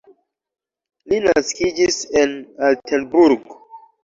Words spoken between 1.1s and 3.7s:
Li naskiĝis en Altenburg.